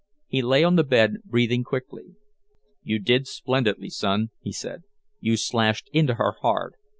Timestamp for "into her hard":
5.93-6.73